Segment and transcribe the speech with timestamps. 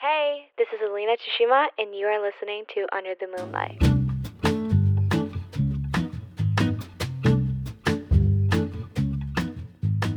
[0.00, 3.78] Hey, this is Alina Tsushima, and you are listening to Under the Moonlight.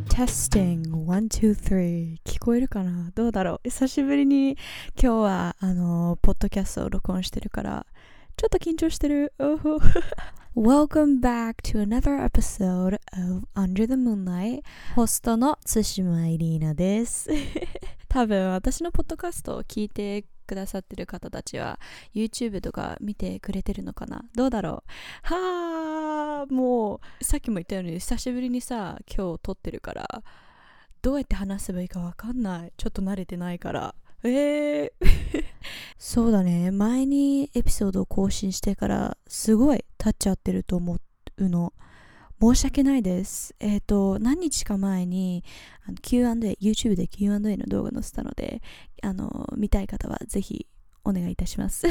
[0.09, 4.57] テスティング、1、2、3聞こえるかなどうだろう久しぶりに
[5.01, 7.85] 今日はあのポッドキャストを録音してるから
[8.35, 9.33] ちょっと緊張してる
[10.55, 14.61] Welcome back to another episode of Under the Moonlight
[14.95, 17.29] ホストの津島エリーナです
[18.14, 21.80] 多分私のポッドキャストを聞いてくださってる方たちは
[22.14, 24.22] YouTube とか見てくれてるのかな？
[24.36, 24.84] どうだろ
[25.24, 25.34] う？
[25.34, 30.22] はあもうさっきも言ったように久しぶりにさ今日撮ってるから
[31.02, 32.72] どうやって話せばいいかわかんない。
[32.76, 33.96] ちょっと慣れてないから。
[34.22, 34.90] えー、
[35.98, 36.70] そうだね。
[36.70, 40.98] 前にエピソードを更新してからすごい経っちゃってると思
[41.38, 41.72] うの。
[42.44, 43.54] 申し訳ないです。
[43.58, 45.42] えっ、ー、と、何日か前に
[46.02, 48.60] Q&A、YouTube で Q&A の動画載せたので、
[49.02, 50.66] あの、見たい方はぜひ
[51.04, 51.86] お願いいたします。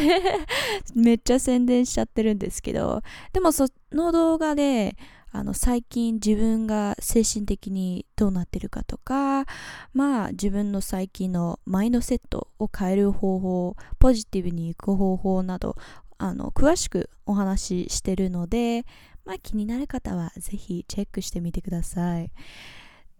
[0.93, 4.95] めっちゃ宣伝しちゃってるんですけど、でもその動画で、
[5.31, 9.47] あの最近自分が精神的にどうなってるかとか
[9.91, 15.75] まあ自分の最近のマインドセットを変える方法ポジティブにいく方法など
[16.19, 18.85] あの詳しくお話ししてるので
[19.25, 22.31] まあ気になる方はぜひチェックしてみてください。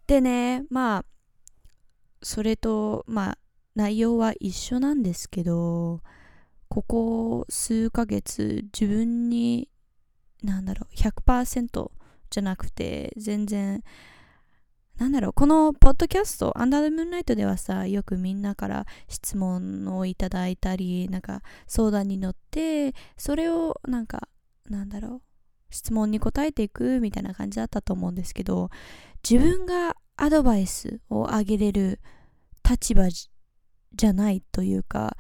[0.08, 1.06] でねまあ
[2.22, 3.38] それとまあ
[3.76, 6.02] 内容は一緒なんですけど
[6.70, 9.70] ここ数ヶ月自分に
[10.44, 11.92] なんだろう100%
[12.30, 13.84] じゃなくて全然
[14.98, 24.28] なんだろうこのポッドキャストアンダー・ムーンライトではさよくみんなから質問をいただいたりなんか相談に乗ってそれをなんか
[24.70, 25.33] なんだろう
[25.74, 28.70] 質問に答えていくみたいな感じだったと思うんですけど
[29.28, 32.00] 自分がアドバイスをあげれる
[32.68, 35.18] 立場じゃないというか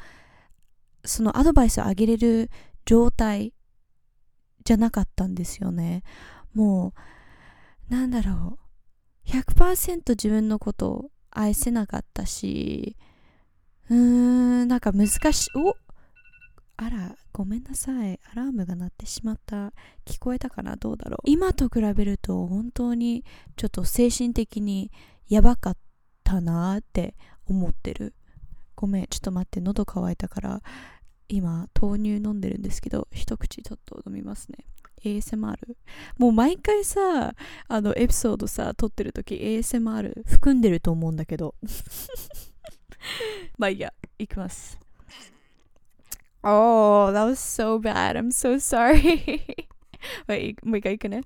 [1.04, 2.50] そのアドバイスをあげれる
[2.86, 3.54] 状態
[4.64, 6.04] じゃなかったんですよね。
[6.54, 6.94] も
[7.90, 8.58] うなんだろ
[9.25, 9.30] う。
[9.30, 12.97] 100%自分のことを愛せなかったし
[13.90, 13.97] うー
[14.66, 15.50] んなんか難しい。
[15.56, 15.75] お
[16.75, 18.19] あらごめんなさい。
[18.31, 19.73] アラームが鳴ってしまった。
[20.06, 20.75] 聞こえたかな？
[20.75, 21.17] どうだろう？
[21.25, 23.23] 今と比べると本当に
[23.56, 24.91] ちょっと精神的に
[25.28, 25.78] やばかっ
[26.23, 27.16] たなって
[27.47, 28.13] 思ってる。
[28.75, 30.61] ごめんちょっと待って喉乾いたから
[31.29, 34.66] 今豆乳飲んでるんですけど一口ちょっと飲みますね。
[35.03, 35.57] ASMR
[36.17, 37.35] もう毎回さ
[37.67, 41.55] あのエピソードさ撮ってる時 ASMR 含んでると思うんだけど。
[43.57, 44.79] まあいいやいきます。
[46.44, 48.18] Oh that was so bad.
[48.18, 49.42] I'm so sorry.
[50.64, 51.22] もう一回いくね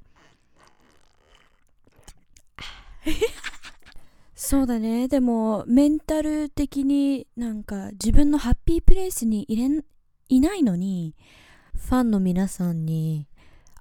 [4.35, 5.07] そうだね。
[5.07, 9.83] でもメンタル的になんか自分のハッピープレイスに入れ
[10.29, 11.15] いないのに
[11.75, 13.27] ファンの皆さんに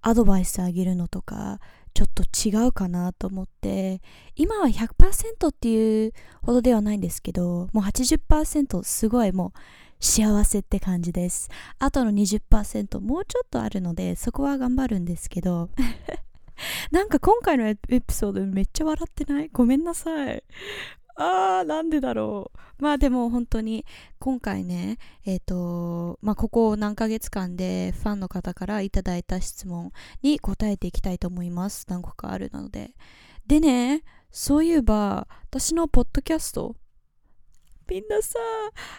[0.00, 1.60] アドバイスあげるのとか
[1.92, 4.00] ちょっと違うかなと思って
[4.34, 9.58] 今は100%っていうほどではないんですけどもう80%すごいもう
[10.00, 15.70] 幸せって感じですあとの20%もうちょっとあるのでそこは頑張るんですけど
[16.90, 19.50] なんか今回のエピソードめっちゃ笑ってない？
[19.52, 20.42] ごめんなさい
[21.16, 22.82] あー、なんでだろう。
[22.82, 23.86] まあでも本当に
[24.18, 29.92] 今回ね、えっ、ー、と、まあここ何ヶ月間でファンの方からいただいた質問
[30.22, 31.86] に答えていきたいと思います。
[31.88, 32.90] 何個かあるので。
[33.46, 36.76] でね、そういえば私のポッドキャスト、
[37.88, 38.38] みんなさ、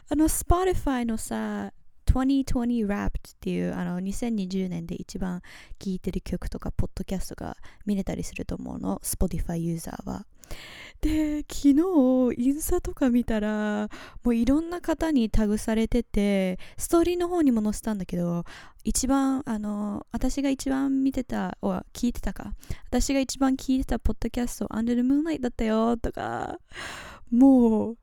[0.09, 1.71] あの Spotify のさ、
[2.07, 5.41] 2020 Wrapped っていうあの2020年で一番
[5.77, 8.99] 聴いてる曲とかポッドキャストが見れたりすると思うの。
[9.03, 10.25] Spotify ユーザーは。
[11.01, 13.89] で昨日インスタとか見たら
[14.23, 18.45] もういろんな方にタグされててストーリーの方にも載せたんだけど
[18.83, 22.53] 一番あの私が一番見てたお聞いてたか。
[22.87, 26.57] 私が一番聞いてたポッドキャスト Under the Moonlight だったよとか
[27.29, 27.97] もう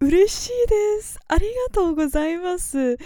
[0.00, 0.50] 嬉しい
[0.96, 1.18] です。
[1.28, 2.96] ありがとうございます。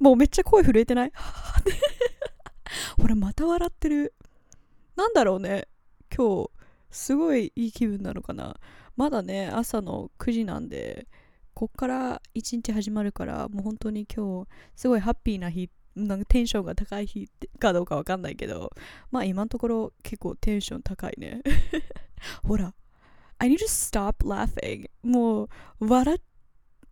[0.00, 1.12] もうめっちゃ声震えてない？
[2.98, 4.14] ほらまた笑ってる。
[4.96, 5.68] なんだろうね。
[6.16, 6.50] 今日
[6.90, 8.58] すごいいい気分なのかな。
[8.96, 11.06] まだね朝の9時なんで
[11.52, 18.72] こっから一日始まるからもう本当に今日すごいハッピーな日なんかテンションが高い日かどうかわかんないけど
[19.10, 21.42] まあ今のところ結構テンション高いね。
[22.42, 22.74] ほら
[23.38, 24.88] I need to stop laughing.
[25.02, 25.48] もう
[25.80, 26.20] 笑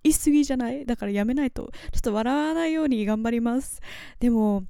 [0.05, 0.87] いすぎじゃない？
[0.87, 1.71] だからやめないと。
[1.93, 3.81] ちょっと笑わないように頑張ります。
[4.21, 4.65] でも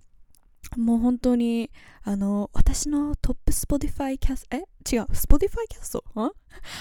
[0.77, 1.71] もう本当に、
[2.03, 4.65] あの、私のトップ Spotify キャスト、え？
[4.91, 6.05] 違う、Spotify キャスト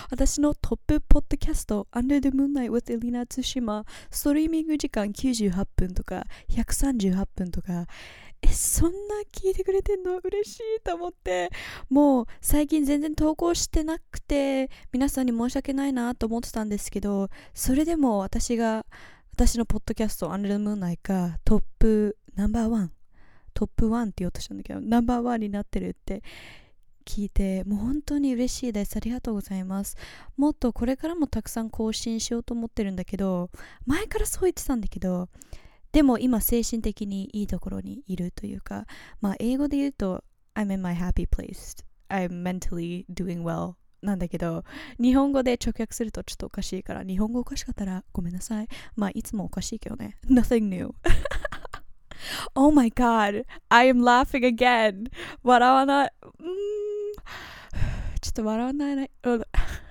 [0.10, 7.88] 私のトップポッドキャスト Under the Moonlight with Elina Tsushima ストリーミング時間98分とか138分とか
[8.48, 8.98] えそんな
[9.32, 10.20] 聞いてくれてんの？
[10.24, 11.50] 嬉しいと思って。
[11.90, 18.86] もう最近全然投稿してなくて皆さんに申し訳ないなと思ってたんですけどそれでも私が
[19.34, 22.92] 私のポッドキャスト Under the Moonlight がトップナンバーワン
[23.54, 26.22] トップ1って言おうとしたんだけどナンバーワンになってるって
[27.06, 28.98] 聞いてもう本当に嬉しいです。
[28.98, 29.96] ありがとうございます。
[30.38, 33.50] もっとこれからもたくさん更新しようと思ってるんだけど
[33.86, 35.30] 前からそう言ってたんだけど
[35.96, 38.86] でも今精神的にいいところにいるというか
[39.22, 41.86] まあ英語で言うと I'm in my happy place.
[42.10, 44.66] I'm mentally doing well なんだけど
[45.02, 48.68] 日本語で直訳するとちょっとおかしいから日本語おかしかったらごめんなさい。
[48.98, 50.18] まあいつもおかしいけどね。
[50.28, 50.94] Nothing new.
[52.56, 53.46] Oh my god.
[53.70, 55.10] I am laughing again.
[55.44, 56.12] 笑わない。
[58.20, 59.12] ちょっと笑わない。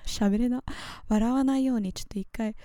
[0.05, 0.63] 喋れな。
[1.07, 2.55] 笑わないようにちょっと一回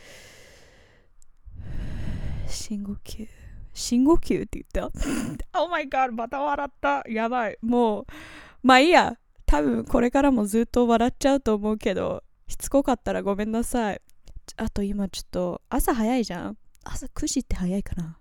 [2.50, 3.29] 深呼吸
[3.73, 4.91] 深呼吸って言った？
[5.62, 7.05] Oh my god また笑った。
[7.08, 7.58] やばい。
[7.62, 8.06] もう
[8.62, 9.17] まあいいや。
[9.47, 14.00] 多分これからもずっと笑っちゃうと思うけどしつこかったらごめんなさい。
[14.56, 16.56] あと今ちょっと朝早いじゃん？
[16.85, 18.17] 朝9時って早いかな。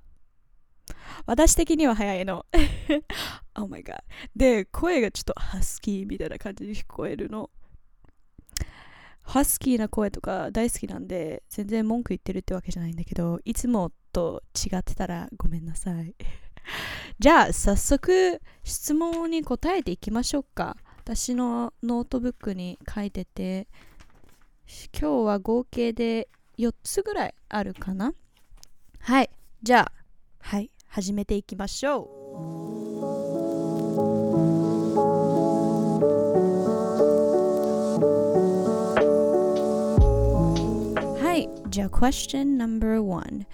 [1.25, 2.45] 私的には早いの。
[3.55, 3.97] Oh my god
[4.35, 7.49] で声がちょっとハスキーみたいな感じに聞こえるの。
[9.21, 16.15] ハスキーな声とか大好きなんで全然文句言ってるってわけじゃないんだけどいつもと違ってたらごめんなさい。
[17.19, 20.77] じゃあ早速質問に答えていきましょうか。
[20.99, 23.67] 私のノートブックに書いてて
[24.93, 26.29] 今日は合計で
[26.59, 28.13] 4つぐらいあるかな？
[28.99, 29.29] はい。
[29.63, 29.91] じゃあ
[30.39, 30.69] はい。
[30.87, 32.09] 始めていきましょう。
[41.23, 41.49] はい。
[41.69, 43.45] じゃあ question number one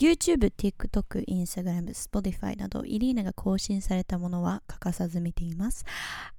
[0.00, 5.84] YouTube、TikTok、Instagram、Spotify などイリーナが更新されたものは欠かさず見ています。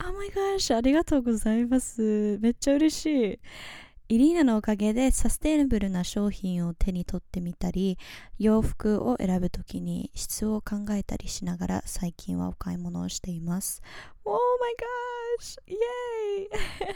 [0.04, 0.76] Oh my gosh!
[0.76, 2.40] ありがとうございます。
[2.42, 3.40] めっちゃ嬉しい。
[4.10, 8.00] イリーナのおかげでサステイナブルな商品を手に取ってみたり
[8.40, 13.82] 洋服を選ぶときに質を考えたりしながら最近はお買い物をしています
[14.26, 14.76] Oh my
[15.40, 15.62] gosh!
[15.66, 16.96] イエーイ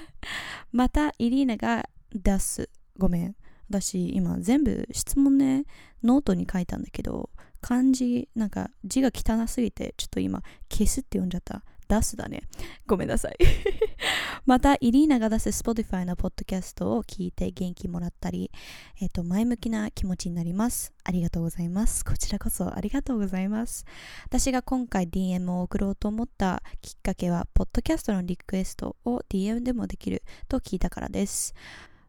[0.73, 3.35] またイリーナが出すごめん
[3.69, 5.65] 私今全部質問ね
[6.03, 7.29] ノートに書いたんだけど
[7.61, 12.41] 漢字なんか字が汚すぎてちょっと今消すって読んじゃった出すだね。
[12.87, 13.37] ごめんなさい。
[14.45, 18.51] また、イリーナが出す Spotify のポッドキャストを聞いて元気もらったり、
[18.99, 20.93] えっ、ー、と、前向きな気持ちになります。
[21.03, 22.03] ありがとうございます。
[22.03, 23.85] こちらこそありがとうございます。
[24.25, 31.53] 私が今回 DM を送ろうと思ったきっかけは、ポッドキャストのリクエストを DM でもできると聞いたからです。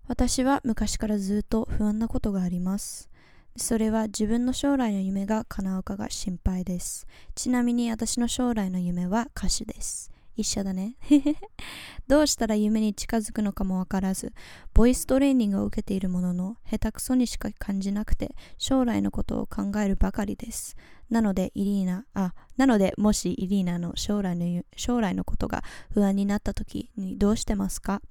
[0.09, 3.11] 私は昔からずっと不安なことがあります。
[3.57, 7.07] それは自分の将来の夢が叶うかが心配です。
[7.35, 10.13] ちなみに私の将来の夢は歌手です。
[10.37, 10.97] 一緒だね。
[12.07, 14.33] どうしたら夢に近づくのかもわからず、
[14.75, 20.77] ボイストレーニングを受けているものの、下手くそにしか感じなくて、将来のことを考えるばかりです。
[21.09, 28.03] なので、イリーナ、あ、なので、もしイリーナの将来の将来のことが不安になった時にどうしてますか？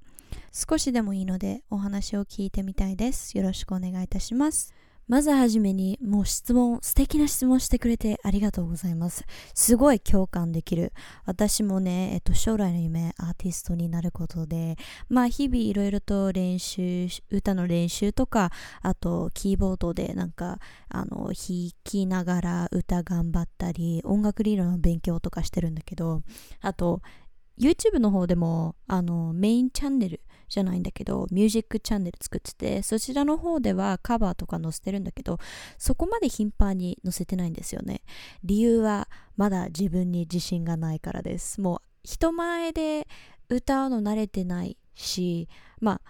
[0.52, 3.36] 少しでもいいのでお話を聞いてみたいです。
[3.36, 4.74] よろしくお願いいたします。
[5.08, 9.24] まずはじめに、もう質問、素敵な質問してくれてありがとうございます。
[9.54, 10.92] すごい共感できる。
[11.24, 14.76] 私もね、えっと、将来の夢、アーティストになることで、
[15.08, 18.50] まあ、日々いろいろと練習、歌の練習とか、
[18.82, 20.58] あと、キーボードでなんか、
[20.88, 26.22] あの、弾きながら歌頑張ったり、音楽理論の勉強とかしてるんだけど、
[26.60, 27.00] あと、
[27.58, 35.38] YouTube の方でも、あの、メインチャンネル、じゃないんだけどミュージックチャンネル作っててそちらの方ではカバーとか載せてるんだけど
[35.78, 38.02] そこまで頻繁に載せてないんですよね。
[38.44, 41.60] 理由はまだ自分に自信がないからです。
[41.60, 43.08] もう人前で
[43.48, 45.48] 歌うの慣れてないし
[45.80, 46.00] まあ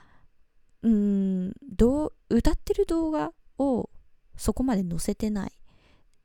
[0.82, 3.90] うんどう歌ってる動画を
[4.36, 5.52] そこまで載せてない。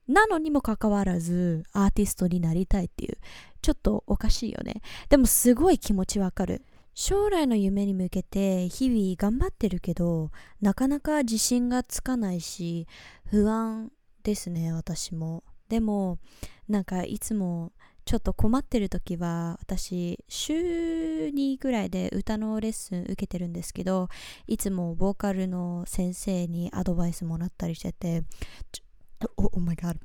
[0.08, 3.18] なのにもかかわらずアーティストになりたいっていう
[3.62, 4.82] ちょっとおかしいよね。
[5.10, 6.64] でもすごい気持ちわかる。
[6.94, 10.30] 将来の夢に向けて日々頑張ってるけど
[10.60, 12.86] なかなか自信がつかないし
[13.30, 13.92] 不安
[14.24, 15.44] ですね私も。
[15.70, 16.20] でも
[16.68, 17.72] なんかいつも
[18.04, 24.10] ちょっと困ってる時は私週2ぐらいで歌のレッスン受けてるんですけど
[24.48, 28.24] いつもボーカルの先生にアドバイスもらったりしてて
[29.38, 29.98] お、oh my god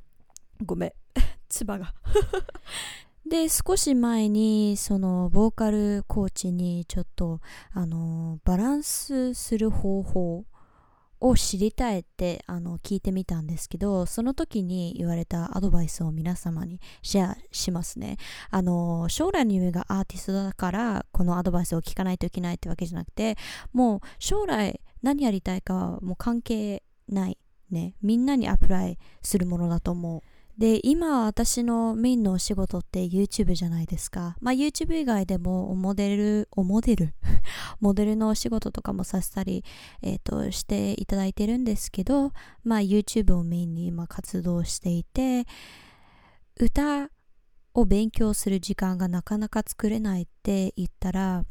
[0.65, 0.93] ごめん。
[1.49, 1.93] 唾が。
[3.29, 7.41] で少し前にそのボーカルコーチにちょっと
[7.73, 10.45] あのバランスする方法
[11.19, 18.17] を知りたいってあの聞いてみたんですけどその時に言われたアドバイスを皆様にシェアしますね。
[18.49, 23.35] あの将来の夢がアーティストだからこのアドバイスを聞かないといけないってわけじゃなくて
[23.73, 27.37] もう将来何やりたいかはもう関係ない。
[27.69, 30.21] ねみんなにアプライするものだと思う
[30.57, 34.35] で今私のメインのお仕事って YouTube じゃないですか。
[34.41, 37.13] まあ YouTube 以外でもモデル、おモデル？
[37.79, 39.63] モデルのお仕事とかもさせたり、
[40.01, 42.31] えー、としていただいてるんですけど、
[42.63, 45.45] まあ YouTube をメインに今活動していて、
[46.59, 47.11] 歌
[47.75, 51.45] を勉強する時間がなかなか作れないって言ったら、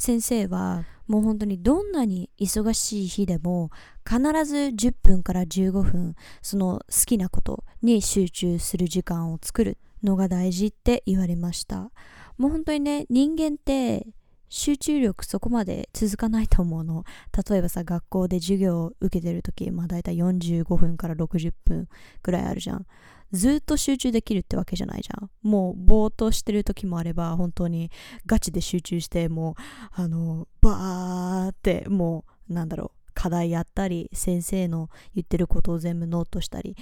[0.00, 3.70] 先生はもう本当にどんなに忙しい日でも
[4.08, 11.90] 必ず10分から15分その好きなことに集中する時間を作るのが大事って言われました。
[12.38, 14.06] もう本当にね人間って
[14.48, 17.04] 集中力そこまで続かないと思うの。
[17.50, 21.88] 例えばさ学校で授業を受けてる時まあ大体45分から60分
[22.22, 22.86] くらいあるじゃん。
[23.32, 25.30] ずっと集中できるってわけじゃないじゃん。
[25.42, 27.90] もうぼーっとしてる時もあれば、本当に
[28.26, 29.54] ガチで集中して、もう、
[29.92, 36.76] あの、バーって、もう、なんだろう、課題やったり、先生の言ってることを全部ノートしたり、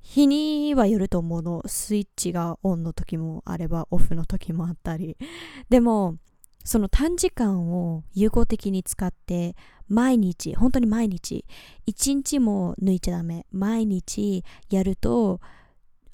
[0.00, 1.62] 日にはよると思うの。
[1.66, 5.16] スイッチがオンの時もあれば、オフの時もあったり。
[5.70, 6.16] でも、
[6.64, 9.56] その短時間を有効的に使って
[9.92, 11.44] 毎日本当に毎日
[11.84, 13.44] 一日も抜いちゃダメ。
[13.52, 15.40] 毎日やると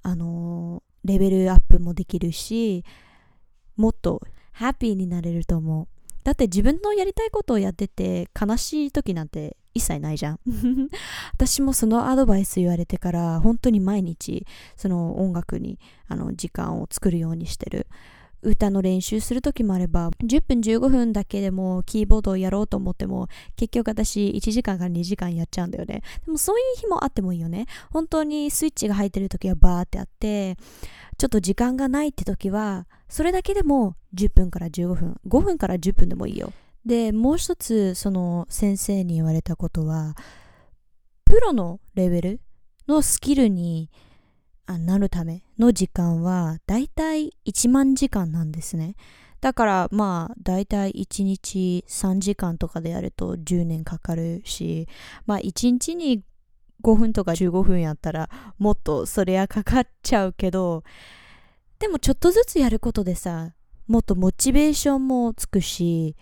[0.02, 2.85] あのー、レベルアップもできるし
[3.76, 4.20] もっと
[4.50, 5.87] ハッピーになれると思う。
[6.25, 10.40] だって自分のやりたいことをやってて悲しい時なんて一切ないじゃん。
[11.32, 14.44] 私もそのアドバイス言われてから本当に毎日
[14.76, 17.87] その音楽にあの時間を作るようにしてる。
[18.42, 26.02] 歌の練習する時もあれば10分15分だけでもキーボードをやろうと思っても結局私1時間から2時間やっちゃうんだよね。
[26.25, 27.66] でもそういう日もあってもいいよね。
[27.90, 30.57] 本当にスイッチが入ってる時はバーってあって
[31.16, 36.52] ちょっと時間がないって時はそれだけでも10分から15分5分から10分でもいいよ。
[36.85, 40.14] でもう一つその先生に言われたことは
[41.25, 42.40] プロのレベル
[42.87, 43.90] のスキルに
[44.76, 48.96] なるための時間はだいたい1万時間なんですね。
[49.40, 54.88] だからまあだいたい1日3時間とかでやると10年かかるし
[55.26, 56.25] まあ1日に
[56.82, 60.82] 5分とか15分やったらもっとそれはかかっちゃうけど
[61.78, 63.52] でもちょっとずつやることでさ
[63.87, 66.16] もっとモチベーションもつくし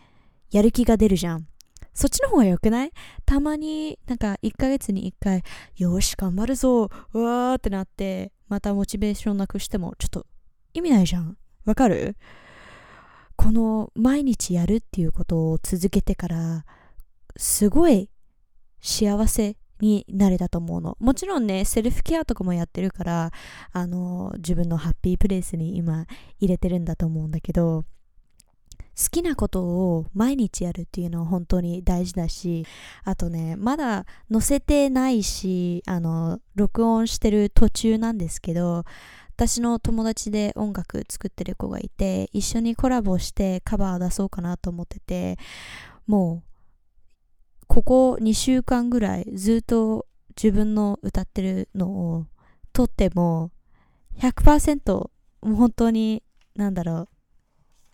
[0.51, 1.49] やる気が出るじゃん。
[1.95, 2.93] そっちの方が良くない？
[3.25, 5.43] たまになんか1ヶ月に1回
[5.79, 10.27] よし頑張るぞうわーってなってまたモチベーションなくしてもちょっと
[10.75, 11.37] 意味ないじゃん。
[11.65, 12.17] わかる？
[13.37, 16.65] この毎日やるっていうことを続けてから
[17.37, 18.11] すごい
[18.81, 20.97] 幸せになれたと思うの。
[21.01, 23.31] もちろんね、セルフケアとかもやってるから、
[23.73, 26.07] あの、自分のハッピープレイスに今
[26.39, 27.85] 入れてるんだと思うんだけど、
[28.99, 32.67] 好きなことを毎日やるっていうのは本当に大事だし、
[33.05, 38.85] あとね、まだ載せてないし、あの、録音してる途中なんですけど、
[39.37, 45.37] 私の友達で音楽作ってる子がいて、一緒にコラボしてカバー出そうかなと思ってて、
[46.07, 46.57] もう、
[47.67, 52.27] ここ2週間ぐらいずっと自分の歌ってるのを
[52.73, 53.51] 撮っても
[54.19, 55.11] 100%も
[55.43, 56.23] う本当に
[56.55, 57.09] なんだろう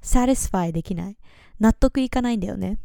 [0.03, 1.17] satisfy できない。
[1.61, 2.79] 納得いかないんだよね。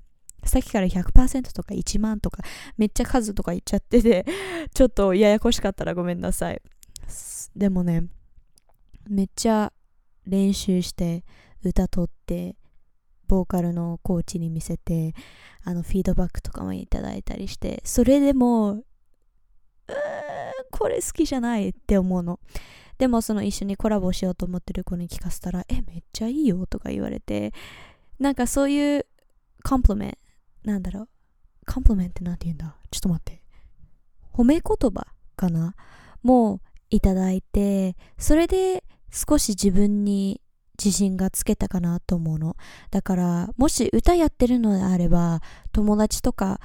[0.45, 2.43] さっきから100%とか1万とか
[2.77, 4.25] めっちゃ数とか言っちゃってて
[4.73, 6.61] ちょっとややこしかったらごめんなさい。
[7.55, 8.05] でもね、
[9.09, 9.73] めっちゃ
[10.25, 11.25] 練習して
[11.63, 12.55] 歌取って
[13.27, 15.13] ボーカルのコーチに見せて
[15.63, 18.85] あのフィードバックとかもいただいたりしてそれでもう
[20.71, 22.39] これ好きじゃないって思うの
[22.97, 27.53] でもその一緒にコラボしようと思ってる子に聞かせたら、え、めっちゃいいよとか言われて、
[28.19, 29.05] なんかそういう
[29.63, 30.11] コンプリメン
[30.63, 31.09] ト、なんだろう？
[31.71, 32.75] コンプリメントって何て言うんだ？
[32.89, 33.43] ちょっと待って。
[34.33, 35.75] 褒め言葉かな？
[36.23, 40.41] もういただいて、それで少し自分に
[40.83, 42.55] 自信がつけたかなと思うの。
[42.91, 46.59] だから、もし歌やってるのであれば、友達とか、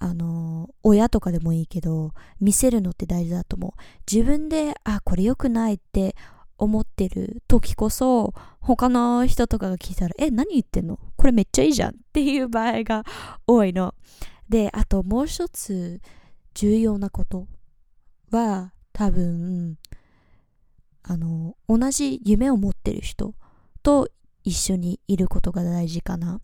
[0.00, 3.80] あの、親とかでもいいけど、見せるのって大事だと思う。
[4.10, 6.16] 自分で、あ、これ良くないって
[6.56, 10.98] 思ってる時こそ、他の人とかが聞いたら、え、何言ってんの？
[11.16, 13.04] これめっちゃいいじゃんっていう場合が
[13.46, 13.94] 多いの。
[14.48, 16.00] で、あともう一つ
[16.54, 17.46] 重要なこと
[18.30, 19.78] は、多分、
[21.02, 23.34] あの同じ夢を持ってる人
[23.82, 24.08] と
[24.44, 26.40] 一緒にいることが大事かな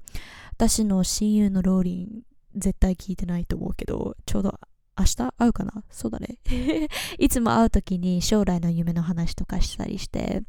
[0.52, 2.23] 私の親友のローリン
[2.54, 4.58] 絶対聞いてないと思うけどちょうど
[4.99, 5.16] 明日？
[5.38, 5.84] 会うかな？
[5.90, 6.38] そうだね。
[7.18, 10.42] いつも会う時に将来の夢の話とかしたりして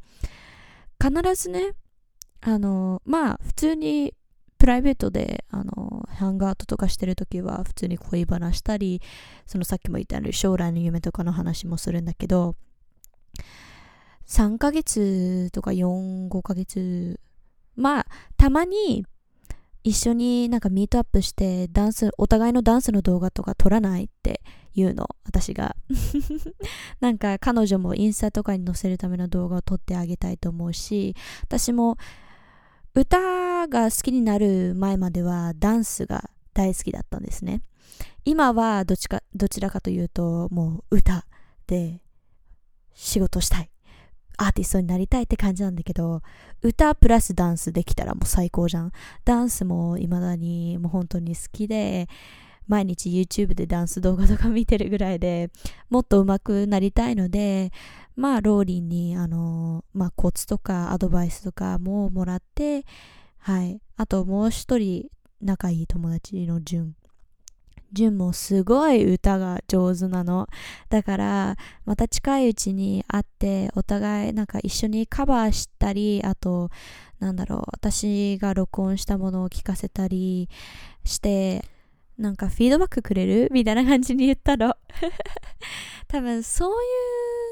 [1.01, 1.73] 必ずね
[2.41, 4.13] あのまあ普通に
[4.57, 9.01] プライベートであのハングアウトとかしてる時は普通に恋バナしたり
[9.45, 12.55] そのさっきも言ったように将来の夢とかの話もするんだけど
[14.27, 17.19] 3ヶ月とか4、5ヶ月
[17.75, 18.05] まあ
[18.37, 19.05] たまに
[19.85, 24.41] 一緒になんかミートアップしてダンスお互いのダンスの動画とか撮らないって
[24.73, 25.75] 言うの私が。
[26.99, 31.97] なんか彼女もインスタとかに載せるための動画を撮ってあげたいと思うし私も
[32.95, 37.61] 歌が好きになる前まではダンスが大好きだったんですね。
[38.25, 41.27] 今はどっちかどちらかというともう歌
[41.67, 42.01] で
[42.95, 43.69] 仕事したい。
[44.37, 46.21] アーティストになりたいって感じなんだけど、
[46.61, 48.91] 歌プラスダンスできたらもう最高じゃん。
[49.23, 52.07] ダンスも未だにもう本当に好きで、
[52.67, 55.51] 毎日 YouTube でダンス動画とか見てるぐらいで
[55.89, 57.71] もっと上手くなりたいので、
[58.15, 62.85] まあ、ローリンに、あの、まあ、コツとかアドバイスとかももらって、
[63.39, 63.79] はい。
[63.97, 65.07] あともう一人
[65.41, 66.95] 仲いい友達のジュン。
[67.95, 70.47] ジュンもすごい歌が上手なの。
[70.89, 76.69] だから、また近いうちに会って、お互いなんか一緒にカバーしたり、あと、
[77.19, 80.49] なんだろう、私が録音したものを聞かせたり
[81.05, 81.63] して、
[82.17, 83.47] なんかフィードバックくれる？
[83.55, 84.75] みたいな感じに言ったの。
[86.07, 86.75] 多分そうい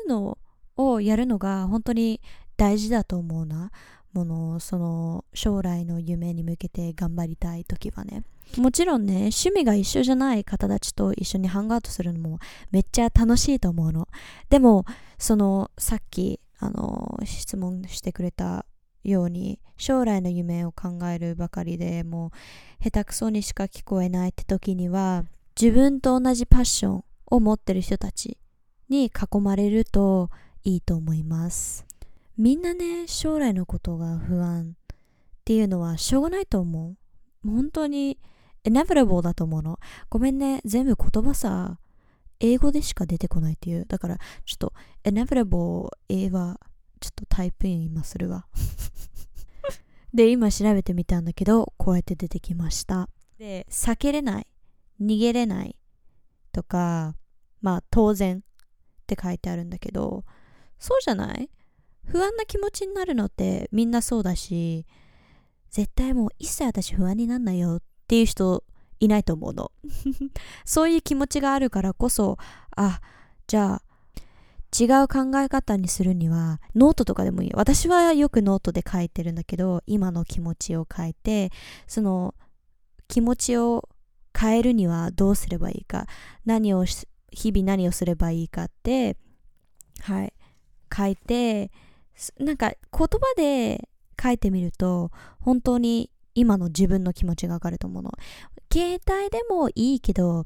[0.08, 0.38] うの
[0.76, 2.22] をやるのが本当に
[2.58, 3.72] 大事だと思うな。
[4.14, 8.24] ものその将来の夢に向けて頑張りたい時はね
[8.58, 12.40] もちろんね趣味が一緒じゃない方たちと一緒にハングアウトするのも
[12.72, 14.08] めっちゃ楽しいと思うの
[14.50, 14.86] でも
[15.18, 18.66] そのさっきあの質問してくれた
[19.04, 22.32] ように将来の夢を考えるばかりでも
[22.80, 25.26] う下手くそにしか聞こえないって時には
[25.60, 28.38] 自分と同じパッションを持ってる人たち
[28.90, 30.30] に囲まれると
[30.64, 31.86] いいと思います
[32.36, 34.96] みんなね、将来のことが不安っ
[35.46, 37.48] ていうのはしょうがないと思う。
[37.48, 38.18] 本当に
[38.66, 39.80] inevitable だと思うの。
[40.10, 41.80] ごめんね、全部言葉さ、
[42.40, 43.86] 英語でしか出てこないっていう。
[43.88, 44.74] だから、ちょっと
[45.04, 46.60] inevitable 英は
[47.00, 48.48] ちょっとタイプイン今するわ。
[50.14, 53.10] で、今調べてみたんだけど、こうやって出てきました。
[53.38, 54.48] で、避けれない、
[55.02, 55.76] 逃げれない
[56.52, 57.16] とか、
[57.62, 58.42] まあ当然っ
[59.08, 60.24] て書いてあるんだけど、
[60.78, 61.50] そうじゃない？
[62.04, 64.86] 不安な気持ちになるのってみんなそうだし、
[65.72, 67.82] 絶対もう一切私不安になんないよっ
[68.14, 68.64] ていう人
[69.00, 69.72] いないと思うの。
[70.66, 72.38] そういう気持ちがあるからこそ、
[72.76, 73.02] あ、
[73.48, 73.84] じゃあ、
[74.78, 81.52] 違う考え方にするにはノートとかでもいい私はよくノートで書いてるんだけど今の気持ちを書いて
[81.86, 82.34] その
[83.08, 83.88] 気持ちを
[84.36, 86.08] 変えるにはどうすればいいか
[86.44, 89.16] 何を日々何をすればいいかって
[90.00, 90.34] はい
[90.92, 91.72] 書いて
[92.40, 93.88] なんか言葉で
[94.20, 98.12] 書いてみると本当に今の自分の気持ちがわかると思うの。
[98.72, 100.46] 携帯でもいいけど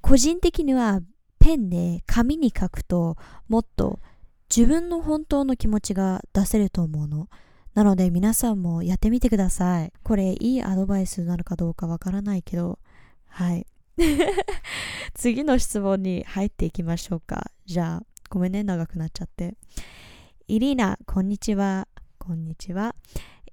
[0.00, 1.00] 個人的には
[1.38, 3.16] ペンで紙に書くと
[3.48, 3.98] もっと
[4.54, 7.28] 自分の本当の気持ちが出せると思うの。
[7.74, 9.92] なので皆さんもやってみてください。
[10.04, 12.78] これいいアドバイスなのかどうかわからないけど。
[13.26, 13.66] はい。
[15.14, 17.50] 次の質問に入っていきましょうか。
[17.66, 19.56] じゃあごめんね長くなっちゃって。
[20.46, 21.88] イリーナ、こんにちは。
[22.18, 22.94] こんにちは。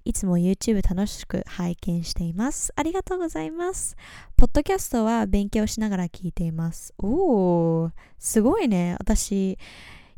[0.03, 2.73] いつも YouTube 楽しく拝見しています。
[2.75, 3.95] ありがとうございます。
[4.35, 6.93] ポッドキャストは勉強しながら聞いています。
[6.97, 8.95] おー、すごいね。
[8.99, 9.59] 私、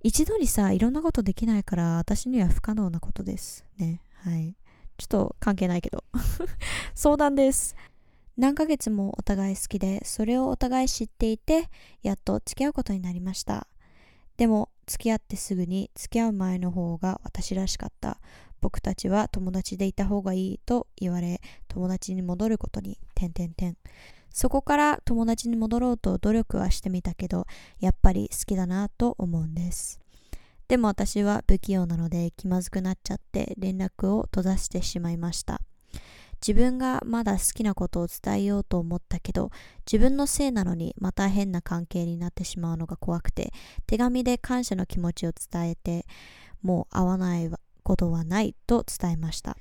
[0.02, 3.66] 一度にさ、いろんなことできないから、私には不可能なことです。
[3.78, 4.02] ね。
[4.24, 4.56] はい。
[4.98, 6.04] ちょっと関係ないけど。
[6.96, 7.76] 相談です。
[8.38, 11.70] 何ヶ月もお互い好きで、それをお互い知っていて、
[12.02, 13.68] やっと付き合うことになりました。
[14.38, 18.20] でも付き合ってすぐに付き合う前の方が私らしかった。
[18.64, 23.76] 僕たちは友達でいた方がいいと言われ、友達に戻ることに、点点点。
[24.32, 27.46] そこから友達に戻ろうと努力はしてみたけど、
[27.82, 30.00] やっぱり好きだなと思うんです。
[30.70, 35.60] でも私は不器用なので気まずくなっちゃって連絡を閉ざしてしまいました。
[36.36, 39.52] 自分がまだ好きなことを伝えようと思ったけど
[39.86, 43.54] 自分のせいなのにまた変な関係になってしまうのが怖くて
[43.88, 46.06] 手紙で感謝の気持ちを伝えて
[46.62, 47.50] もう会わない
[47.84, 49.58] ことはないと伝えました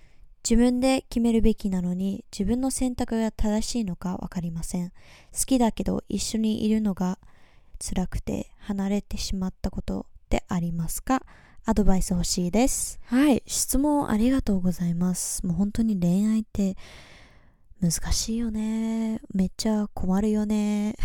[0.49, 7.19] 自分で決めるべきなのに自分の選択が正しいのか分かりません好きだけど一緒にいるのが
[7.79, 11.23] 辛くて離れてしまったことってありますか？
[11.65, 12.99] アドバイス欲しいです。
[13.05, 15.47] はい、質問ありがとうございます。
[15.47, 16.77] もう本当に恋愛って
[17.81, 19.21] 難しいよね。
[19.33, 20.97] めっちゃ困るよね。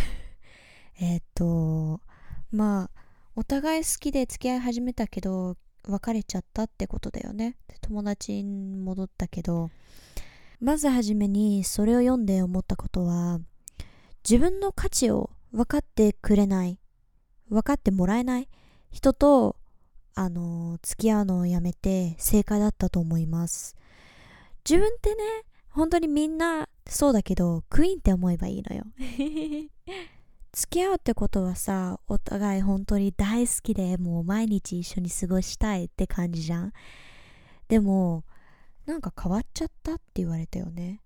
[1.00, 2.02] えっと、
[2.52, 3.02] まあ、
[3.36, 5.58] お互い好きで付き合い始めたけど、
[5.91, 7.56] 別れちゃったってことだよね。
[7.82, 9.69] 友達に戻ったけど、
[10.60, 13.39] まずはじめにそれを読んで思ったことは、
[14.30, 16.80] 自分の価値を分かってくれない、
[17.50, 18.50] 分かってもらえない
[18.91, 19.56] 人と、
[20.15, 23.76] あの、付き合うのをやめて正解だったと思います。
[24.67, 25.23] 自分ってね、
[25.69, 28.84] 本当にみんなそうだけど、クイーンって思えばいいのよ。
[30.58, 36.74] 付き合うってことはさ、お互い本当に大好きで、もう毎日一緒に過ごしたいって感じじゃん。
[37.67, 38.24] でも、
[38.88, 41.04] なんか変わっちゃったって言われたよね。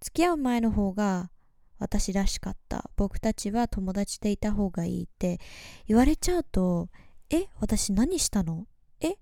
[0.00, 1.30] 付き合う前の方が
[1.78, 2.88] 私らしかった。
[2.96, 5.40] 僕たちは友達でいた方がいいって
[5.86, 6.88] 言われちゃうと、
[7.28, 8.66] え、私何したの？
[8.98, 9.18] え、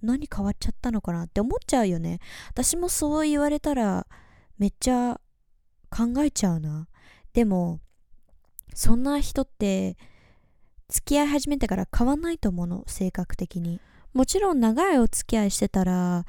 [0.00, 1.24] 何変わっちゃったのかな？
[1.24, 2.20] って思っちゃうよね。
[2.50, 4.06] 私もそう言われたら
[4.58, 5.20] めっちゃ
[5.90, 6.86] 考えちゃうな。
[7.32, 7.80] でも、
[8.74, 9.96] そんな人って
[10.88, 13.80] 付き合い始めてから変わんないと思うの、性格的に。
[14.12, 16.26] もちろん長いお付き合いしてたら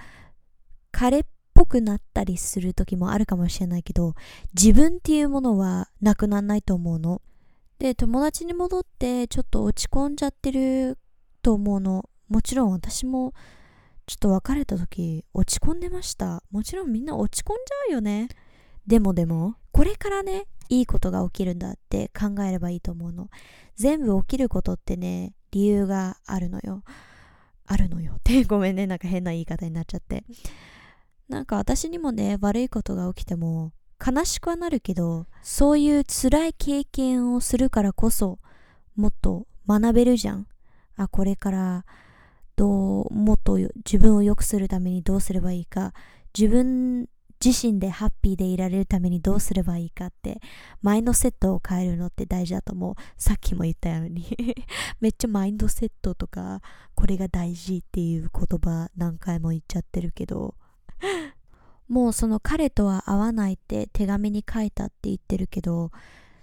[0.91, 1.23] 彼っ
[1.54, 4.13] ぽくなったりする時もあるかもしれないけど
[4.54, 7.21] 自分っていうものはなくならないと思うの。
[7.80, 10.99] で友達に戻ってちょっと落ち込んじゃってる
[11.41, 12.08] と思うの。
[12.30, 13.34] もちろん私も
[14.06, 16.43] ちょっと別れた時落ち込んでました。
[16.51, 18.30] もちろんみんな落ち込んじゃうよね。
[18.86, 23.29] でもでもこれからねいいことが起きるんだって考えればいいと思うの。
[23.75, 26.84] 全部起きることってね理由があるのよ。
[27.65, 28.13] あるのよ。
[28.13, 28.88] っ てごめんね。
[28.88, 30.23] なんか変な言い方になっちゃって。
[31.27, 33.73] なんか私にもね悪いことが起きても
[34.05, 38.39] 悲しくはなるけどそういう辛い経験をするからこそ
[38.95, 40.47] もっと学べるじゃん。
[40.95, 41.86] あこれから
[42.55, 45.93] どうもっと自分を良くするためにどうすればいいか。
[46.38, 47.10] 自分
[47.43, 50.39] 自身でハッピーでいられるためにどうすればいいかって
[50.82, 52.95] マインドセットを変えるのって大事だと思う。
[53.17, 54.25] さっきも言ったように。
[55.01, 56.62] めっちゃマインドセットとか
[56.93, 60.56] これが大事っていう言葉何回も言っちゃってるけど。
[61.88, 65.91] もうその彼とは会わないって手紙に書いたって言ってるけど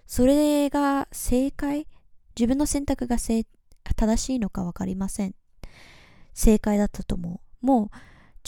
[0.07, 1.87] それが正解？
[2.37, 3.45] 自分の選択が正
[4.23, 5.35] しいのか分かりません。
[6.35, 7.67] 正解だったと思う。
[7.67, 7.91] もう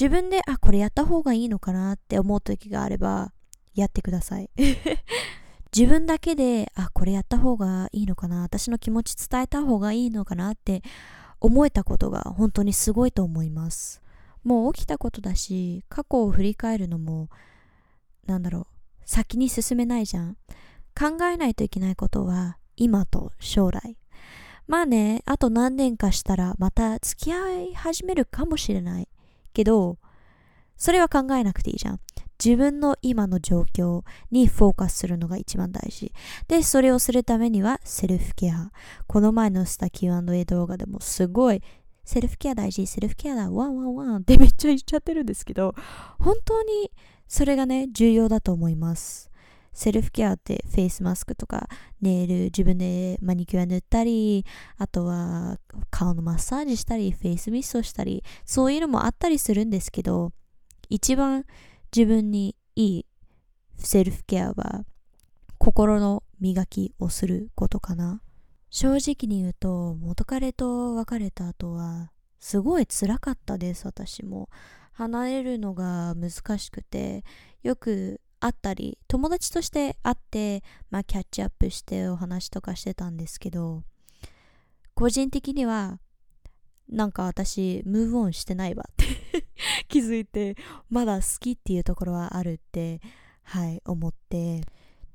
[0.01, 3.35] 自分であこれやった方がいいのかなって思う時があれば
[3.75, 4.49] やってください。
[5.77, 10.83] 自分だけであこれやった方がいいのかな私の気持ち伝えた方がいいのかなって
[11.39, 14.01] 思えたことが本当にすごいと思います。
[14.43, 17.29] もう起きたことだし過去を振り返るのも
[18.27, 18.67] なんだろう
[19.05, 20.39] 先に進めないじゃん。
[20.99, 23.99] 考えないといけないことは今と将来。
[24.67, 29.09] まあねあと何年かしたらまた付き合い始めるかもしれない。
[29.53, 29.99] けど
[30.77, 32.01] それは考えなくていいじゃん
[32.43, 36.11] 自分の今の状況にフォーカスするのが一番大事。
[36.49, 38.73] で、それをするためにはセルフケア。
[39.07, 41.63] この前のスタ Q&A 動画でもすごい
[42.03, 45.75] セルフケア大事、セルフケアだ、ワンワンワンってめっちゃ言っちゃってるんですけど、
[46.19, 46.91] 本当に
[47.29, 49.30] それがね、重要だと思います。
[49.73, 51.69] セルフケアってフェイスマスクとか
[52.01, 54.45] ネイル自分でマニキュア塗ったり
[54.79, 55.59] あとは
[55.91, 60.33] 顔のマッサージしたりフェイスミストしたりそういうのもあったりするんですけど
[60.89, 61.45] 一番
[61.97, 63.07] 自分にいい
[63.77, 64.85] セルフケアは
[65.59, 68.23] 心の磨きをすることかな。
[68.71, 74.49] 正直に言うと元彼と別れた後はすごい辛かったです私も。
[74.93, 77.25] 離れるのが難しくて
[77.63, 83.83] よく会ったり友達として会ってまあキャッチアップしてお話とかしてたんですけど
[84.95, 85.99] 個人的には
[86.89, 89.47] なんか私ムーブオンしてないわって
[89.89, 90.57] 気づいて
[90.89, 93.01] まだ好きっていうところはあるって
[93.43, 94.63] はい思って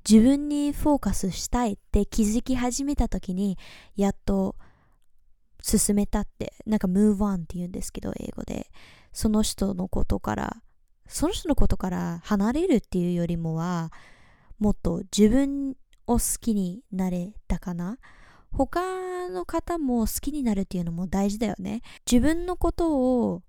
[0.09, 3.57] 自分にフォーカスしたいって気づき始めた時に
[3.95, 4.55] やっと
[5.61, 8.71] 進めたってなんか move on って言うんですけど英語で。
[9.15, 10.57] その人のことから
[11.07, 13.91] その人のことから離れるっていうよりもは
[14.59, 15.75] もっと自分
[16.07, 17.97] を好きになれたかな？
[18.51, 21.81] 他の方も好きになるっていうのも大事だよね。
[22.09, 23.43] 自分のことを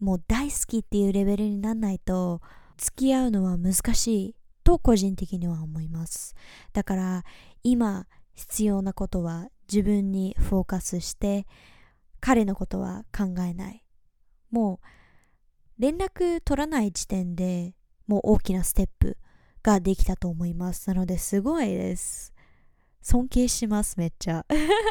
[0.00, 2.40] もう大好きっていうレベルにならないと
[2.76, 6.34] 付き合うのは難しいと個人的には思います。
[6.72, 7.24] だから
[7.62, 11.46] 今必要なことは自分にフォーカスして
[12.20, 13.84] 彼のことは考えない。
[14.50, 14.86] もう
[15.80, 17.74] 連絡取らない時点で
[18.06, 19.16] もう大きなステップ
[19.62, 22.32] ができたと思いますなのですごいです
[23.00, 24.44] 尊敬しますめっちゃ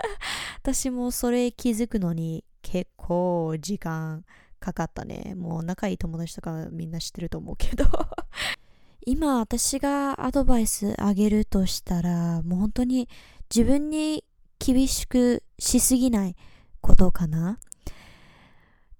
[0.58, 4.26] 私もそれ気づくのに結構時間
[4.60, 5.36] かかったね。
[5.36, 7.86] もう仲いい友達とかみんな知ってると思うけど
[9.06, 13.08] 今私がアドバイスあげるとしたら、もう本当に
[13.54, 14.24] 自分に
[14.60, 16.36] 厳しくしすぎない
[16.82, 17.60] ことかな。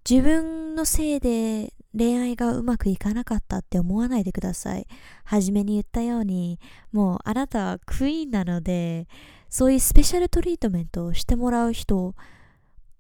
[0.10, 4.88] 自分のせいで恋愛がうまくいかなかったって思わないでください。
[5.24, 6.60] 初めに言ったように、
[6.92, 9.08] もうあなたはクイーンなので、
[9.50, 12.16] そういうスペシャルトリートメントをしてもらう人を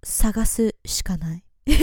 [0.03, 1.43] 探すしかない。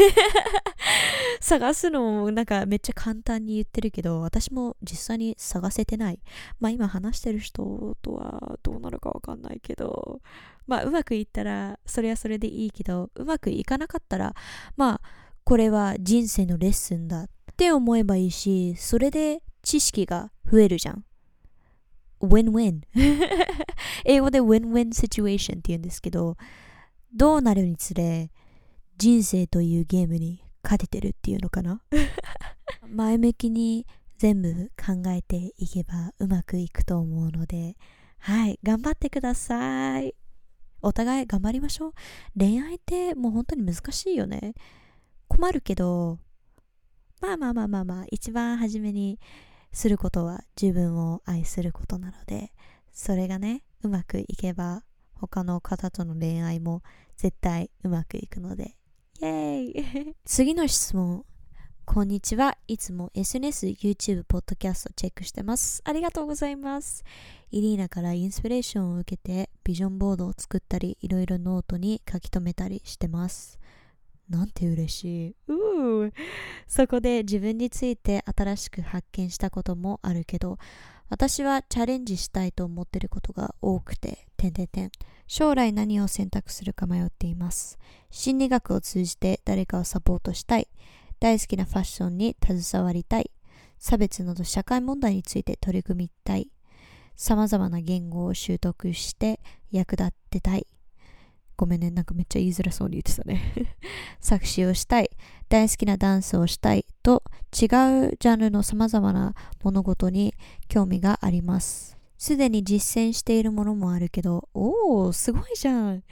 [1.40, 6.20] 探すのもなんかめっちゃ簡単に言ってるけど、私も実際に探せてない。
[6.60, 10.20] まあ今話してる人とはどうなるかわかんないけど、
[10.66, 14.34] まあうまくいったらそれはそれでいいけど、うまくいかなかったら、
[14.76, 15.00] まあ
[15.44, 17.26] これは人生のレッスンだっ
[17.56, 21.04] て思えばいいし、それで知識が増えるじゃん。
[22.20, 22.80] win-win
[24.04, 26.36] 英語で win-win situation って言うんですけど、
[27.14, 28.30] どうなるにつれ、
[28.98, 31.82] 人生というゲームに勝ててるっていうのかな？
[32.88, 33.86] 前向きに
[34.18, 37.76] 全部考えていけばうまくいくと思うので、
[38.18, 40.14] はい、頑張ってください。
[40.82, 41.92] お互い頑張りましょう。
[42.38, 44.54] 恋愛ってもう本当に難しいよね。
[45.28, 46.18] 困るけど、
[47.20, 49.18] まあまあまあまあまあ、一番初めに
[49.72, 52.52] することは自分を愛することなので、
[52.92, 54.82] それがね、うまくいけば
[55.14, 56.82] 他の方との恋愛も
[57.16, 58.76] 絶対うまくいくので、
[59.20, 61.24] イェーイ 次の質問。
[61.86, 62.58] こんにちは。
[62.68, 65.80] いつも SNS、YouTube、ポッドキャストチェックしてます。
[65.86, 67.04] ありがとうございます。
[67.50, 73.58] イリーナからインスピレーションを受けてビジョンボードを作ったり、いろいろノートに書き留めたりしてます。
[74.28, 75.36] なんて嬉しい。
[75.48, 76.12] う
[76.66, 80.58] そこで自分について新しく発見したこともあるけど、
[81.08, 84.90] 私はチャレンジしたいと思ってることが多くて、てんてんてん。
[85.28, 87.78] 将来何を選択するか迷っています。
[88.10, 90.68] 心理学を通じて誰かをサポートしたい。
[91.20, 93.30] 大好きなファッションに携わりたい。
[93.78, 96.50] 差別など社会問題について取り組みたい。
[97.14, 100.66] 様々な言語を習得して役立ってたい。
[101.56, 103.40] ごめんね、なんかめっちゃ言いづらそうに言ってたね。
[104.20, 105.10] 作詞をしたい。
[105.48, 106.84] 大好きなダンスをしたい。
[107.02, 110.34] と違うジャンルの様々な物事に
[110.68, 111.96] 興味があります。
[112.18, 116.02] すでに実践しているものもあるけど、おー、すごいじゃん。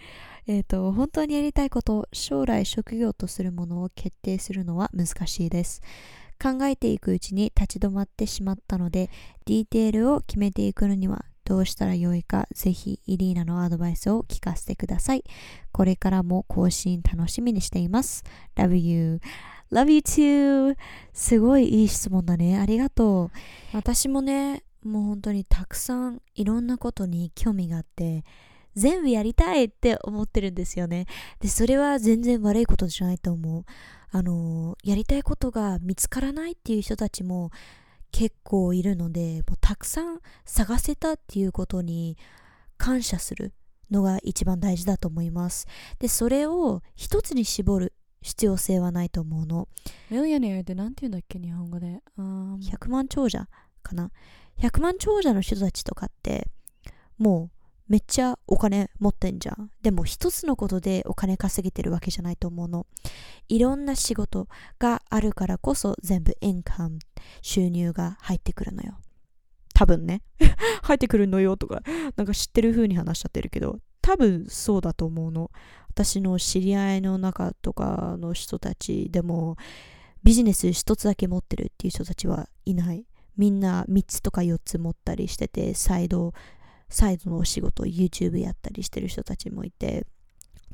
[0.46, 5.80] えっ、ー、と、本当にやりたいこと、将来職業とするものを決定するのは難しいです。
[6.42, 9.10] 考えていくうちに立ち止まってしまったので、
[9.46, 15.24] ディテールを決めていくのにはどうしたらよいか、ぜひイリーナのアドバイスを聞かせてください。
[15.72, 18.24] これからも更新楽しみにしています。
[18.56, 19.20] Love you.
[19.70, 20.76] Love you too!
[21.12, 22.58] すごいいい質問だね。
[22.58, 23.30] ありがとう。
[23.72, 28.24] 私もね、もう本当にたくさんいろんなことに興味があって、
[28.74, 31.06] 全部やりたいって思ってるんですよね。
[31.40, 33.64] で、それは全然悪いことじゃないと思う。
[34.10, 37.50] あの、やりたいことが見つからないっていう人たちも
[38.12, 42.16] 結構いるので、もうたくさん探せたっていうことに
[42.76, 43.52] 感謝する
[43.90, 45.66] のが一番大事だと思います。
[45.98, 49.68] で、それを一つに絞る必要性はないと思うの。
[50.10, 52.02] ミリオネアって何て言うんだっけ日本語で。
[52.16, 53.48] 100万長者
[53.82, 54.10] かな
[54.58, 56.48] ？100万長者の人たちとかって
[57.18, 57.53] もう
[57.88, 59.70] めっちゃお金持ってんじゃん。
[59.82, 62.86] でも一つのことでお金稼げてるわけじゃないと思うの。
[63.48, 66.98] いろんな仕事があるからこそ全部インカム、
[67.42, 68.98] 収入が入ってくるのよ。
[69.74, 70.22] 多分ね。
[70.82, 71.82] 入ってくるのよとか、
[72.16, 75.50] なんか知ってる風に話しちゃってるけど、多分そうだと思うの。
[75.88, 79.56] 私の知り合いの中とかの人たちでも、
[80.22, 83.04] ビジネス一つだけ持ってるっていう人たちはいない。
[83.36, 86.32] みんな3つとか4つ持ったりしてて、サイド
[86.88, 90.06] サイドのお仕事、YouTube やったりしてる人たちもいて、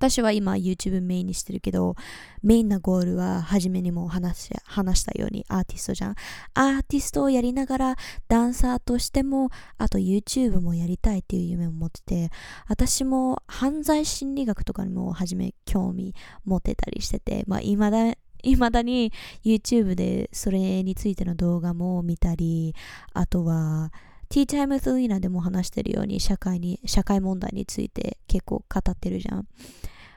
[0.01, 1.94] 私は今 YouTube メインにしてるけど、
[2.42, 6.14] メインなゴールは初めにも話し話したようにアーティストじゃん。
[6.55, 7.96] アーティストをやりながら
[8.27, 12.31] ダンサーとしても、あと YouTube もやりたいっていう夢を持ってて、
[12.66, 16.14] 私も犯罪心理学とかにも初め興味
[16.46, 19.12] 持ってたりしてて、まあ未だ未だに
[19.44, 22.75] YouTube でそれについての動画も見たり、
[23.12, 23.92] あとは、
[24.31, 29.49] ティータイムズリーナでも話してるように社会に、社会問題について結構語ってるじゃん。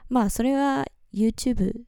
[0.08, 1.80] まあそれは YouTube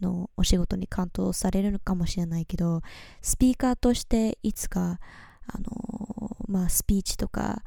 [0.00, 2.82] のお仕事に担当されるのかもしれないけど、
[3.22, 4.98] スピーカーとしていつか、
[5.46, 7.62] あのまあスピーチとか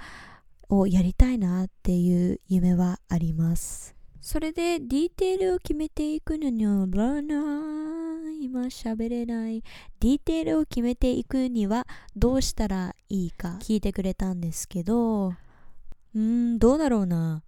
[0.67, 3.95] をやりたいなっていう夢はあります。
[4.19, 6.86] それでディテールを決めていくのには、
[8.41, 9.63] 今喋れない。
[9.99, 17.43] ディテールを決めていくにはどうしたらいいか聞いてくれたんですけど、うーん、どうだろうな。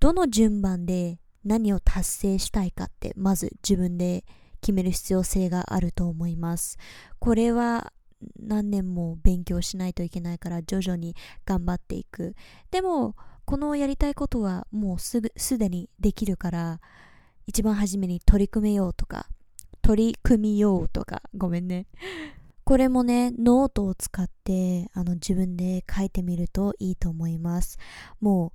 [0.00, 4.24] どの順番で何を達成したいかってまず自分で
[4.62, 6.78] 決める必要性があると思います
[7.18, 7.92] これは
[8.38, 12.34] 何年も勉強しないといけないから徐々に頑張っていく
[12.70, 13.14] でも
[13.46, 16.80] このやりたいことはもうすぐすでにできるから
[17.46, 19.26] 一番初めに取り組めようとか
[19.90, 21.20] 取り組みようとか。
[21.36, 21.88] ごめんね。
[22.62, 27.76] これもねノートを使ってあの自分で書いてみるといいと思います。
[28.20, 28.52] も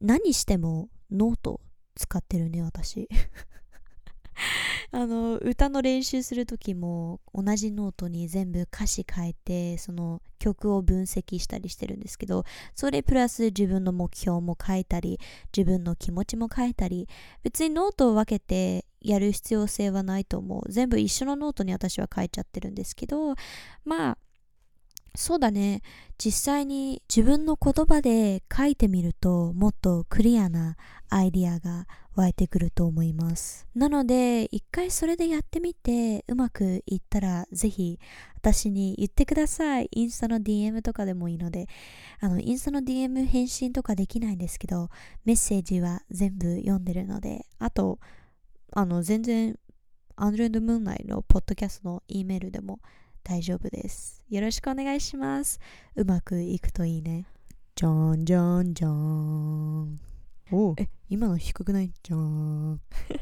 [0.00, 1.60] う何してもノート
[1.96, 3.08] 使ってるね私。
[4.92, 12.44] あの歌の練習する時も同じノートに全部歌詞書いてその曲を分析したりしてるんですけど
[12.76, 15.18] それプラス自分の目標も書いたり
[15.56, 17.08] 自分の気持ちも書いたり
[17.42, 20.72] 別にノートを分けてやる必要性はないと思う。
[20.72, 23.34] 全部一緒のノートに私は書いちゃってるんですけど
[23.84, 24.18] まあ
[25.16, 25.82] そうだね。
[26.18, 30.76] 実際に自分の言葉で書いてみるともっとクリアな
[31.08, 31.86] アイディアが
[32.16, 33.68] 湧いてくると思います。
[33.76, 38.00] なので一回それでやってみてうまくいったらぜひ
[38.34, 39.88] 私に言ってください。
[39.92, 41.68] インスタの DM とかでもいいので。
[42.20, 44.88] あのインスタの DM 返信とかできないんですけど
[45.26, 47.98] メッセージは全部読んでるのであと
[48.76, 49.56] あの全然
[50.16, 52.80] Under the Moonlight のポッドキャストの E メールでも
[53.22, 54.24] 大丈夫です。
[54.28, 55.60] よろしくお願いします。
[55.94, 57.24] うまくいくといいね。
[57.76, 60.00] じゃんじゃんじゃん。
[60.50, 61.92] おえ、今の低くない？
[62.02, 62.80] じゃん。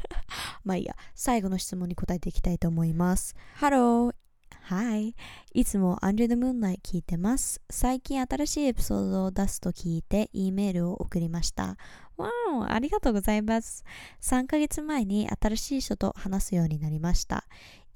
[0.65, 3.35] まあいいや、最後の質問に答えていきたいと思います。
[3.53, 4.22] ハロー。
[4.61, 5.15] はい。
[5.53, 7.61] いつも Under the Moonlight 聞いてます。
[7.69, 11.77] 最近新しいエピソードを出すと聞いて E メールを送りました。
[12.17, 13.83] わお、ありがとうございます。
[14.21, 17.45] 3ヶ月前に新しい人と話すようになりました。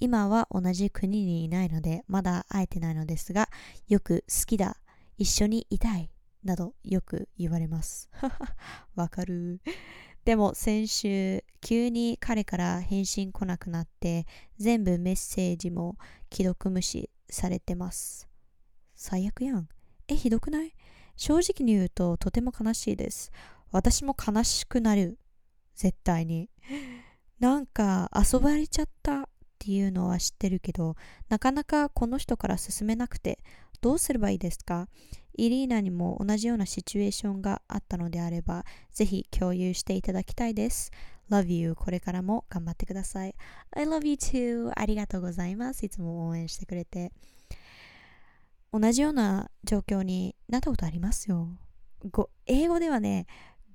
[0.00, 3.48] 今は同じ国にいないのでまだ会えてないのですが
[3.88, 4.76] よく好きだ
[5.16, 6.10] 一緒にいたい
[6.44, 8.08] などよく言われます
[8.94, 9.60] わかる
[10.28, 14.26] でも先週急に彼から返信来なくなって
[14.58, 15.96] 全部メッセージも
[16.30, 18.28] 既読無視されてます。
[18.94, 19.68] 最悪やん。
[20.06, 20.74] えひどくない？
[21.16, 23.32] 正直に言うととても悲しいです。
[23.70, 25.18] 私も悲しくなる。
[25.74, 26.50] 絶対に。
[27.40, 29.24] なんか遊ばれちゃったっ
[29.58, 30.96] ていうのは知ってるけど
[31.30, 33.38] なかなかこの人から進めなくて
[33.80, 34.88] どうすればいいですか？
[35.34, 40.90] イリーナにも同じようなシチュエーションがあったのであればぜひ共有していただきたいです。
[41.30, 43.34] Love you これからも頑張ってください。
[43.70, 45.86] I love you too ありがとうございます。
[45.86, 47.12] いつも応援してくれて。
[48.72, 51.48] 同じような状況になったことありますよ。
[52.10, 53.26] ご英語ではね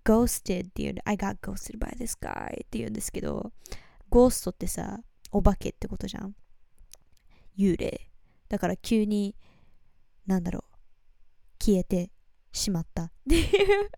[0.03, 3.51] ghosted っていう I got ghosted by this guy って言うんですけど
[4.09, 4.99] ゴーストってさ
[5.31, 6.35] お化けってことじゃん。
[7.57, 8.09] 幽霊。
[8.49, 9.35] だから急に
[10.25, 10.63] なんだろう。
[11.59, 12.11] 消えて
[12.51, 13.89] しまったっていう。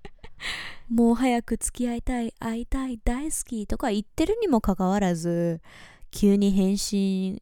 [0.90, 5.62] もう早く付き合いたい会いたい大好きとか言ってるにもかかわらず
[6.12, 7.42] 急に返信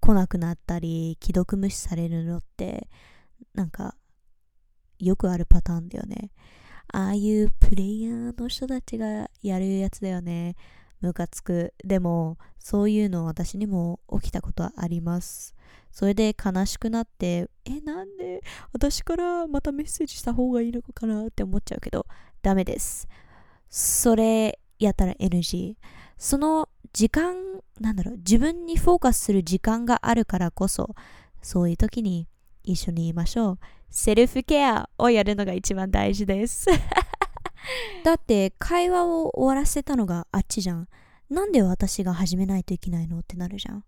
[0.00, 2.88] 来なくなったり既読無視されるのって
[3.54, 3.94] なんか
[4.98, 6.30] よくあるパターンだよね。
[6.92, 10.56] ああいうプレイヤーの人たちがやるやつだよね。
[11.00, 11.74] ムカつく。
[11.84, 15.54] でもそういうの私にも起きたことはあります。
[15.90, 18.42] それで悲しくなってえなんで？
[18.72, 21.26] 私からまたメッセージした方がいいのかな？
[21.26, 22.06] って思っちゃうけど
[22.42, 23.08] ダメです。
[23.68, 25.76] それやったら NG
[26.16, 27.34] その時間
[27.80, 30.94] なんだろう自分にフォーカスする時間があるからこそ
[31.40, 32.28] そういう時に
[32.62, 33.58] 一緒に言いましょう。
[33.90, 36.68] セルフケアをやるのが一番大事です。
[38.04, 40.88] だって会話を終わらせたのがあっちじゃん。
[41.28, 43.84] なんで私が始めないといけないのってなるじゃん。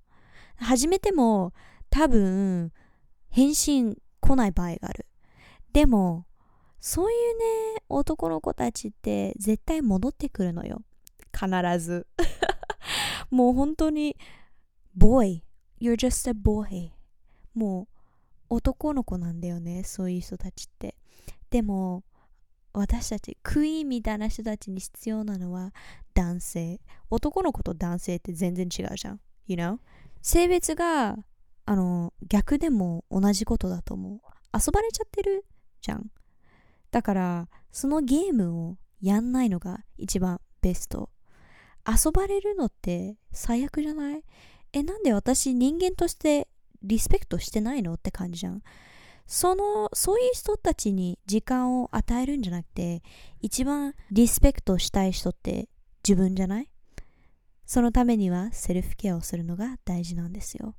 [0.57, 1.53] 始めても
[1.91, 2.73] 多分
[3.31, 5.07] 返信来ない場合がある。
[5.73, 6.27] でも
[6.81, 7.39] そういう
[7.75, 10.83] ね男の子たちって絶対戻ってくるのよ。
[11.33, 12.07] 必ず。
[13.31, 14.17] もう本当に
[14.97, 15.43] boy.
[15.81, 16.93] You're just a boy.
[17.55, 17.89] も
[18.51, 20.97] う男の子なんだよねそういう人たちって。
[21.51, 22.05] でも
[22.75, 25.73] 私たちクイーンみたいな人たちに必要なのは
[26.15, 26.81] 男性。
[27.11, 29.21] 男の子と男性って全然違うじゃん。
[29.47, 29.79] You know?
[30.23, 31.17] 性別が
[31.67, 34.21] あの逆でも同じことだと思う。
[34.55, 35.45] 遊ばれちゃってる
[35.81, 36.11] じゃん。
[36.91, 41.11] だからそのゲームをやんないのが一番ベスト。
[41.87, 44.23] 遊ばれるのって最悪じゃない？
[44.73, 46.49] えなんで私人間として
[46.83, 47.95] リスペクトしてないの？
[47.95, 48.63] って感じじゃん。
[49.33, 53.03] そのそういう人たちに時間を与えるんじゃなくて
[53.41, 55.71] 一番リスペクトしたい人って
[56.07, 56.69] 自分じゃない？
[57.65, 60.75] そのためにはセルフケアをするのが大事なんですよ。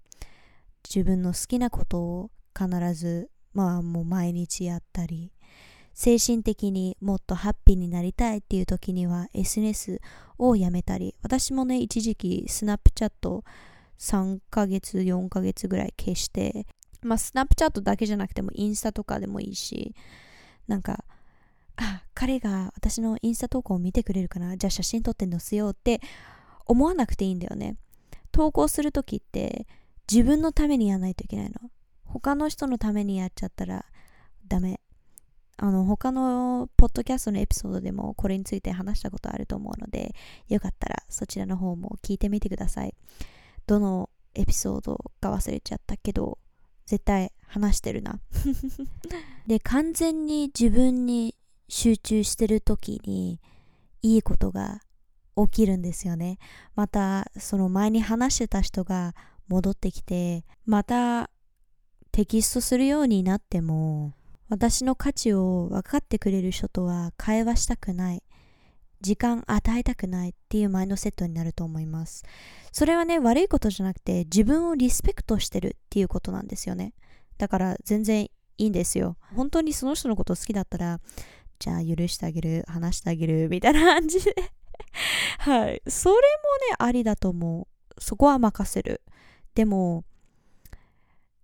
[0.88, 5.34] 自分の好きなことを必ずまあもう毎日やったり
[5.96, 10.00] 精神的にもっとハッピーになりたいっていう時には SNS
[10.38, 13.44] をやめたり私もね一時期スナップチャット
[13.98, 16.68] 3ヶ月4ヶ月ぐらい消して
[17.04, 19.96] まあスナップチャットだけじゃなくてもインスタとかでもいいし
[20.68, 21.04] なんか
[21.76, 26.02] あ彼が私のインスタ投稿を見てくれるかなじゃあ写真撮って載せようって
[26.66, 27.76] 思わなくていいんだよね。
[28.32, 29.68] 投稿する時って
[30.12, 31.70] 自分のためにやらないといけないの。
[32.06, 33.86] 他の人のためにやっちゃったら
[34.48, 34.80] ダメ。
[35.58, 40.16] あの他のポッドキャストのエピソードでもこれについて話したことあると思うので
[40.50, 42.96] よかったらそちらの方も聞いてみてください。
[43.68, 46.40] どのエピソードか忘れちゃったけど
[46.86, 48.20] 絶対話してるな。
[49.48, 51.36] で完全に自分に
[51.70, 53.40] 集中してる時に
[54.02, 54.82] いいことが
[55.36, 56.38] 起きるんですよね。
[56.76, 59.16] またその前に話してた人が
[59.48, 61.30] 戻ってきてまた
[62.12, 64.14] テキストするようになっても
[64.50, 68.24] 私の価値を分かってくれる人とは会話したくない。
[69.04, 72.24] 時間与えたくないっていうマインドセットになると思います。
[72.72, 76.94] それはね悪いことじゃなくて自分をリスペクトしてるっていうことなんですよね。
[77.38, 79.18] だから全然いいんですよ。
[79.36, 81.02] 本当にその人のこと好きだったら
[81.60, 84.34] じゃあ許してあげる話してあげるみたいな感じで。
[85.40, 85.82] はい。
[85.86, 86.24] それもね
[86.80, 88.02] ありだと思う。
[88.02, 89.02] そこは任せる。
[89.54, 90.06] でも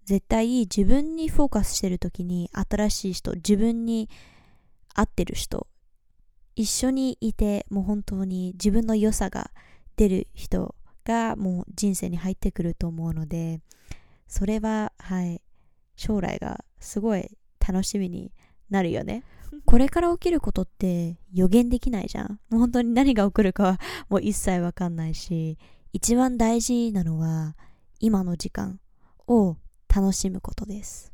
[0.06, 4.10] 絶対自分にフォーカスしてる時に新しい人自分に
[4.96, 5.68] 合ってる人
[6.60, 9.50] 一緒にいてもう本当に自分の良さが
[9.96, 13.62] 出る人がもう人生に入ってくると思うので
[14.28, 15.42] それははい
[15.96, 17.32] 将来がすごい
[17.66, 18.34] 楽しみに
[18.70, 19.24] なるよね。
[19.64, 22.42] これから起きることって予言できないじゃん。
[22.50, 23.80] もう本当に何が起こるかは
[24.10, 25.58] もう一切わかんないし
[25.94, 27.56] 一番大事なのは
[28.02, 28.82] 今の時間
[29.28, 29.56] を
[29.88, 31.14] 楽しむことです。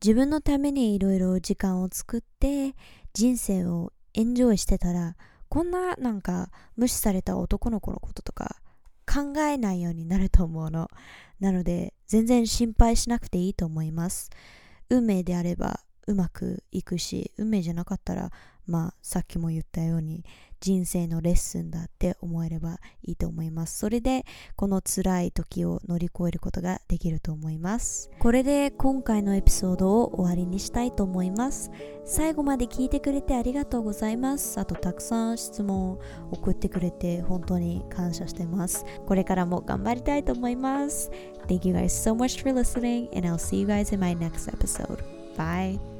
[0.00, 2.76] 自分のためにいろいろ時間を作って
[3.12, 5.16] 人生をエンジョイしてたら
[5.48, 8.56] こんななんか無視された男の子のこととか
[9.06, 10.88] 考えないようになると思うの。
[11.40, 14.30] なので全然心配しなくていいと思います。
[14.88, 18.30] 運命であればうまくいくし運命じゃなかったら
[18.66, 20.24] まあさっきも言ったように
[20.64, 23.78] 人生のレッスンだって思えればいいと思います。
[23.78, 24.24] それで
[24.56, 28.10] この辛い時を乗り越えることができると思います。
[28.18, 31.70] これで今回のエピソードを終わりにしたいと思います。
[32.06, 34.58] 最後まで聞いてくれてありがとうございます。
[34.58, 36.00] あとたくさん質問を
[36.30, 38.86] 送ってくれて本当に感謝してます。
[39.06, 41.10] これからも頑張りたいと思います。
[41.46, 45.04] Thank you guys so much for listening and I'll see you guys in my next episode.
[45.36, 45.93] Bye.